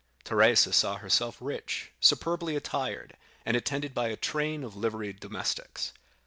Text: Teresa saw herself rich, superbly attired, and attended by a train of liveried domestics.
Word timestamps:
Teresa 0.23 0.73
saw 0.73 0.97
herself 0.97 1.37
rich, 1.39 1.91
superbly 1.99 2.55
attired, 2.55 3.15
and 3.45 3.55
attended 3.55 3.93
by 3.93 4.07
a 4.07 4.15
train 4.15 4.63
of 4.63 4.75
liveried 4.75 5.19
domestics. 5.19 5.93